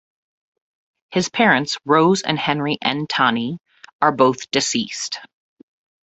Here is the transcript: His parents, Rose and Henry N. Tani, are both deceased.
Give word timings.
His 1.11 1.29
parents, 1.29 1.77
Rose 1.85 2.23
and 2.23 2.35
Henry 2.39 2.79
N. 2.81 3.05
Tani, 3.07 3.59
are 4.01 4.11
both 4.11 4.49
deceased. 4.49 5.19